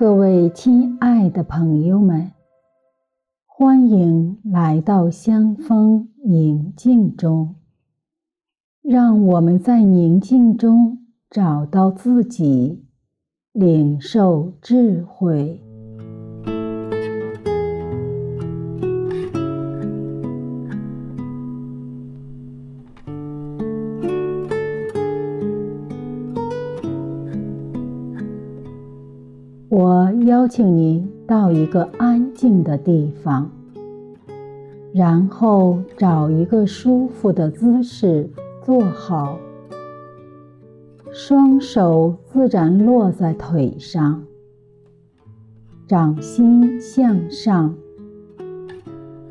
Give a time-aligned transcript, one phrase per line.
[0.00, 2.32] 各位亲爱的朋友们，
[3.44, 7.56] 欢迎来到香风宁静中。
[8.80, 12.82] 让我们在宁静中找到自己，
[13.52, 15.60] 领受智慧。
[30.50, 33.48] 请您到一个安静的地方，
[34.92, 38.28] 然后找一个舒服的姿势
[38.64, 39.38] 坐好，
[41.12, 44.24] 双手自然落在腿上，
[45.86, 47.72] 掌心向上，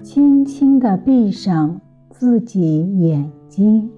[0.02, 3.92] 轻轻地闭上自己眼睛，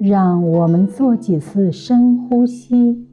[0.00, 3.07] 让我们做几次深呼吸。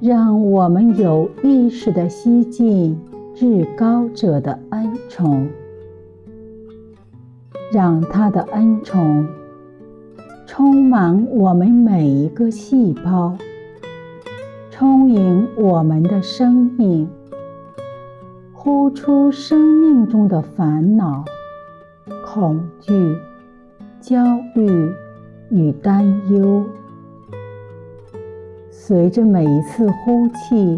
[0.00, 2.98] 让我们有意识的吸进
[3.34, 5.46] 至高者的恩宠，
[7.70, 9.26] 让他的恩宠
[10.46, 13.36] 充满我们每一个细胞，
[14.70, 17.06] 充盈我们的生命，
[18.54, 21.22] 呼出生命中的烦恼、
[22.24, 22.90] 恐惧、
[24.00, 24.90] 焦虑
[25.50, 26.64] 与担忧。
[28.82, 30.76] 随着每一次呼气，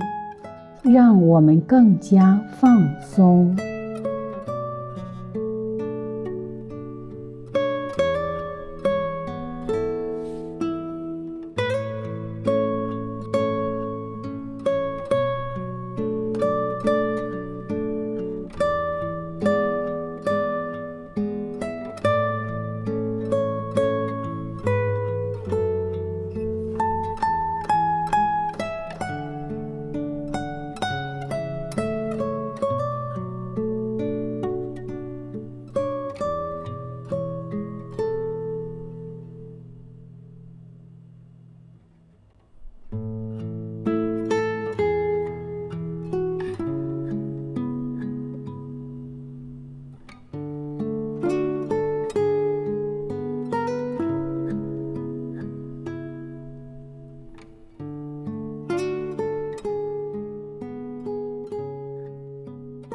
[0.83, 3.57] 让我们更加放松。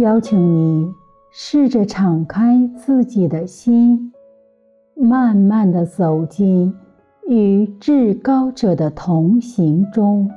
[0.00, 0.92] 邀请你
[1.30, 4.12] 试着敞开自己的心，
[4.96, 6.74] 慢慢的走进
[7.28, 10.30] 与至高者的同行中。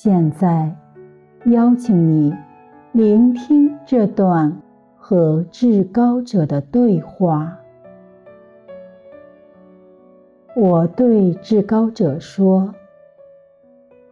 [0.00, 0.72] 现在，
[1.46, 2.32] 邀请你
[2.92, 4.56] 聆听这段
[4.96, 7.58] 和至高者的对话。
[10.54, 12.72] 我对至高者说：“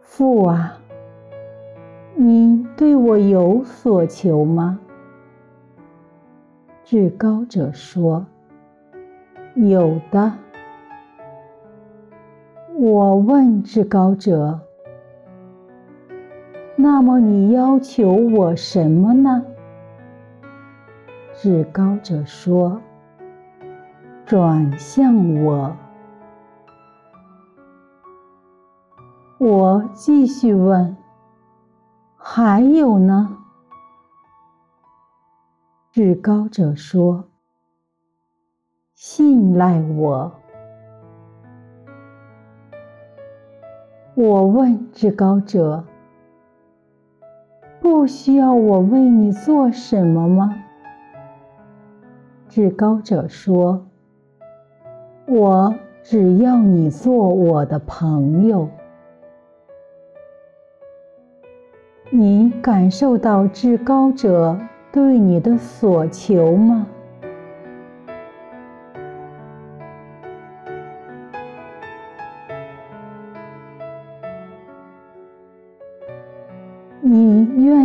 [0.03, 0.77] 父啊，
[2.17, 4.81] 你对我有所求吗？”
[6.83, 8.25] 至高者说
[9.55, 10.33] ：“有的，
[12.75, 14.59] 我问至高者
[16.77, 19.43] ：“那么你要求我什么呢？”
[21.33, 22.81] 至高者说
[24.25, 25.75] ：“转向我。”
[29.39, 30.97] 我继续问
[32.17, 33.37] ：“还有呢？”
[35.91, 37.25] 至高者说
[38.93, 40.31] ：“信赖我。”
[44.15, 45.83] 我问至高者
[47.79, 50.63] ：“不需要我为你做什么吗？”
[52.49, 53.85] 至高者说
[55.27, 58.69] ：“我只要你做我的朋友。”
[62.09, 64.57] 你感受到至高者
[64.93, 66.87] 对你的所求吗？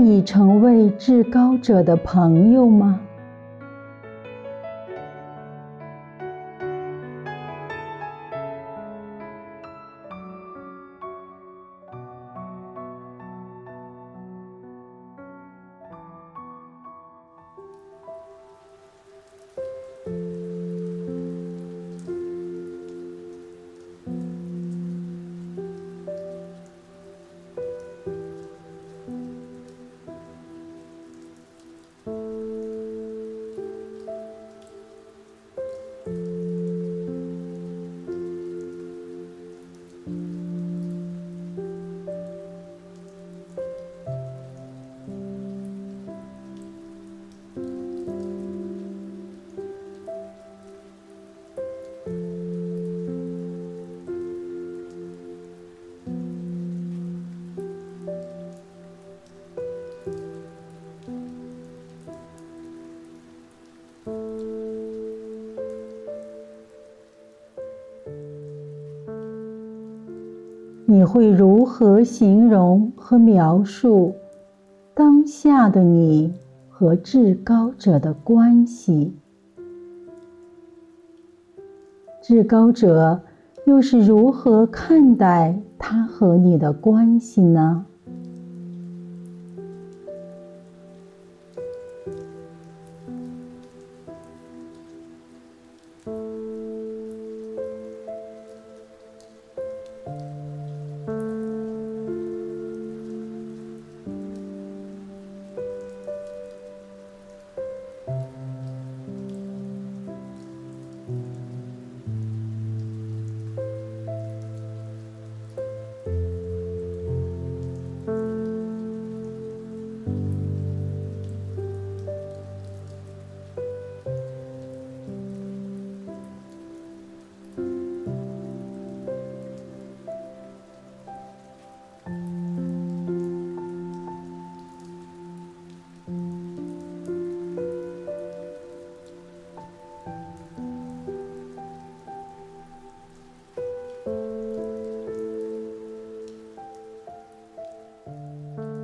[0.07, 3.01] 已成为至高者的朋友吗？
[70.93, 74.15] 你会如何形容和描述
[74.93, 76.35] 当下的你
[76.69, 79.15] 和至高者的关系？
[82.21, 83.23] 至高者
[83.65, 87.87] 又是如何看待他和你的关系呢？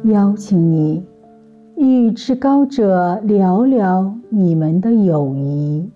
[0.09, 1.05] 邀请你
[1.77, 5.91] 与至高者聊聊你们的友谊，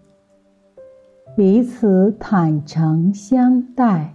[1.34, 4.14] 彼此坦诚相待，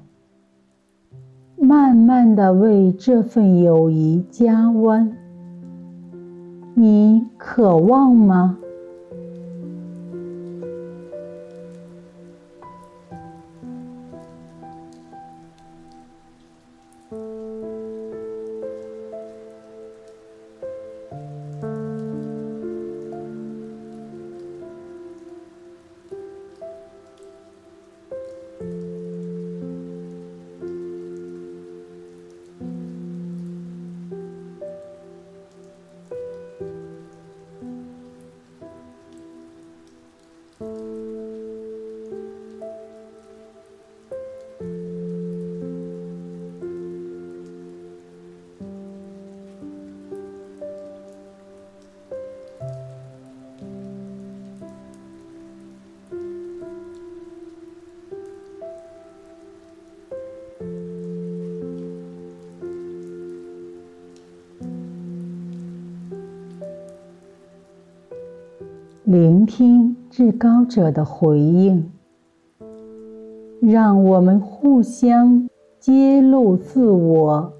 [1.59, 5.11] 慢慢的为这份友谊加温。
[6.75, 8.59] 你渴望吗？
[69.09, 71.89] 聆听至高者的回应，
[73.61, 75.47] 让我们互相
[75.79, 77.53] 揭露自我，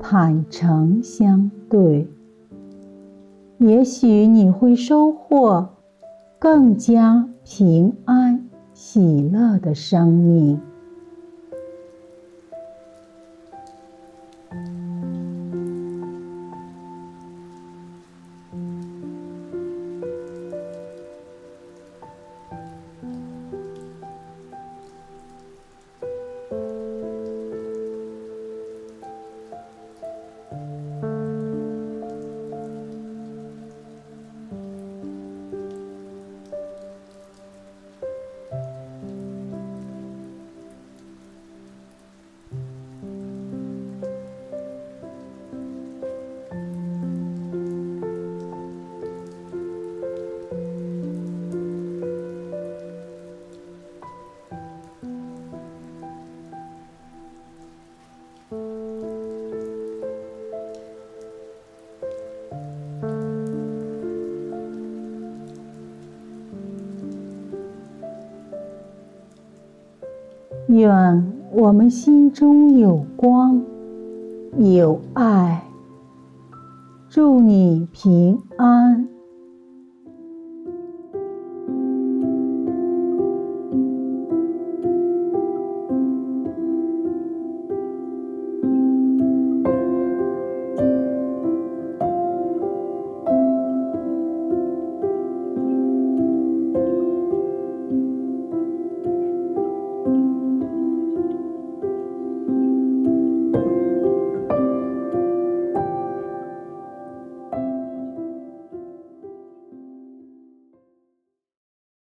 [0.00, 2.08] 坦诚相对，
[3.58, 5.68] 也许你会收获
[6.36, 10.60] 更加平安喜乐的生命。
[70.68, 73.60] 愿我们心中有光，
[74.58, 75.64] 有爱。
[77.08, 79.08] 祝你平安。